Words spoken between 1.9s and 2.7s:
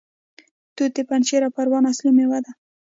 اصلي میوه ده.